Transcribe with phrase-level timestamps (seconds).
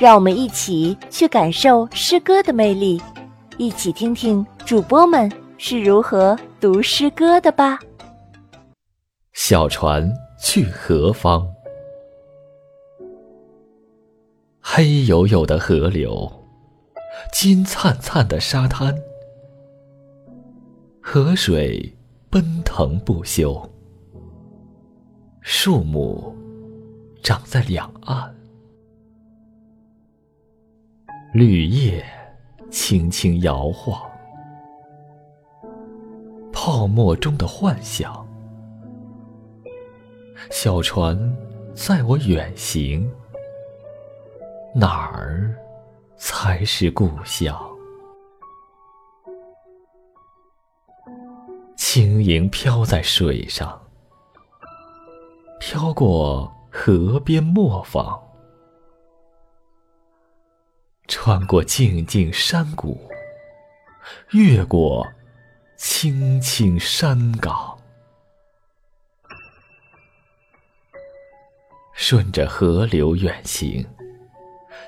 [0.00, 2.98] 让我们一起去感受诗歌的魅力，
[3.58, 7.78] 一起听听主播们是如何读诗歌的吧。
[9.34, 10.10] 小船
[10.42, 11.46] 去何方？
[14.58, 16.32] 黑黝黝的河流，
[17.30, 18.98] 金灿灿的沙滩，
[21.02, 21.94] 河水
[22.30, 23.70] 奔腾不休，
[25.42, 26.34] 树木
[27.22, 28.39] 长在两岸。
[31.32, 32.04] 绿叶
[32.72, 34.10] 轻轻摇晃，
[36.52, 38.26] 泡沫中的幻想。
[40.50, 41.16] 小船
[41.72, 43.08] 载我远行，
[44.74, 45.54] 哪儿
[46.16, 47.56] 才是故乡？
[51.76, 53.80] 轻盈飘在水上，
[55.60, 58.20] 飘过河边磨坊。
[61.10, 62.96] 穿过静静山谷，
[64.30, 65.04] 越过
[65.76, 67.76] 青青山岗，
[71.92, 73.84] 顺着河流远行，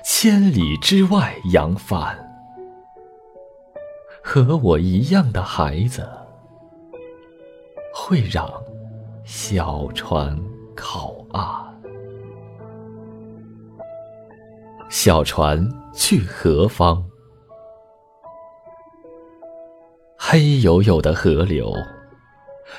[0.05, 2.17] 千里之外扬帆。
[4.23, 6.09] 和我一样的孩子，
[7.93, 8.49] 会让
[9.25, 10.41] 小船
[10.73, 11.62] 靠岸。
[14.95, 17.03] 小船去何方？
[20.15, 21.73] 黑黝黝的河流，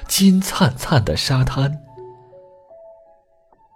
[0.06, 1.76] 金灿灿的沙滩，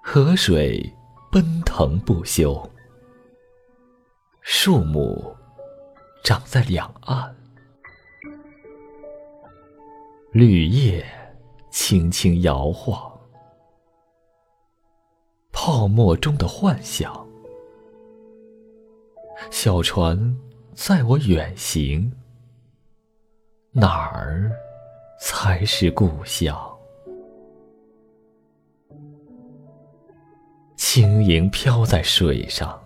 [0.05, 0.95] 河水
[1.33, 2.71] 奔腾不休，
[4.41, 5.35] 树木
[6.23, 7.37] 长在两岸，
[10.31, 11.05] 绿叶
[11.71, 13.19] 轻轻摇晃，
[15.51, 17.28] 泡沫中的幻想。
[19.61, 20.37] 小船
[20.73, 22.13] 载我远行，
[23.73, 24.53] 哪儿
[25.21, 26.57] 才是故乡？
[30.77, 32.81] 轻盈飘在水上，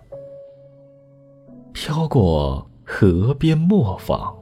[1.74, 4.34] 飘过河边磨坊，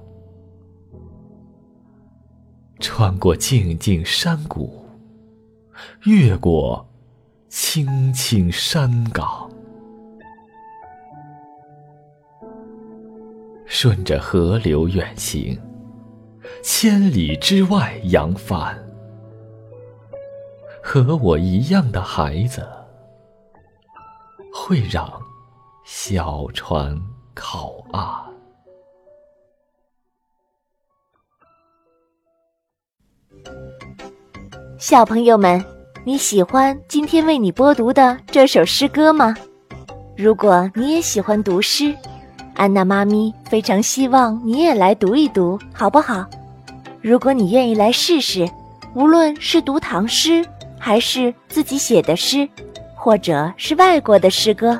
[2.79, 4.85] 穿过静静山谷，
[6.05, 6.89] 越过
[7.49, 9.50] 青青山岗。
[13.83, 15.59] 顺着河流远行，
[16.63, 18.79] 千里之外扬帆。
[20.83, 22.69] 和我一样的孩子，
[24.53, 25.11] 会让
[25.83, 26.95] 小船
[27.33, 28.05] 靠岸。
[34.79, 35.65] 小朋友们，
[36.05, 39.35] 你喜欢今天为你播读的这首诗歌吗？
[40.19, 41.97] 如果你也喜欢读诗，
[42.61, 46.27] 安娜妈咪非常希望你也来读一读，好不好？
[47.01, 48.47] 如果你愿意来试试，
[48.93, 50.45] 无论是读唐诗，
[50.79, 52.47] 还是自己写的诗，
[52.95, 54.79] 或者是外国的诗歌，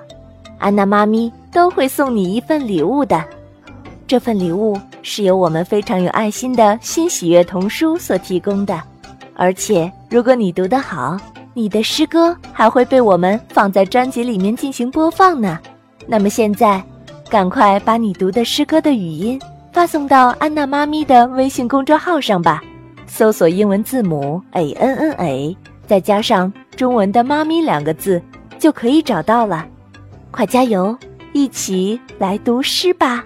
[0.59, 3.25] 安娜妈咪都会送你一份礼物的。
[4.07, 8.79] 这份礼物是由我们非常有爱心的新喜悦童书所提供的，
[9.35, 11.17] 而且如果你读得好，
[11.55, 15.59] 你的诗歌还会被我们放在专辑里面进行播放呢。
[16.07, 16.85] 那么现在。
[17.31, 19.41] 赶快把你读的诗歌的语音
[19.73, 22.61] 发送到安娜妈咪的微信公众号上吧，
[23.07, 28.21] 搜索英文字母 a n n a，再加上中文的“妈咪”两个字，
[28.59, 29.65] 就可以找到了。
[30.33, 30.99] 快加油，
[31.33, 33.25] 一起来读诗吧！